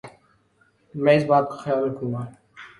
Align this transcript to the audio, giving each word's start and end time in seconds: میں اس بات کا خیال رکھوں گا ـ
میں 0.95 1.15
اس 1.17 1.23
بات 1.29 1.45
کا 1.49 1.55
خیال 1.63 1.79
رکھوں 1.83 2.11
گا 2.13 2.21
ـ 2.25 2.31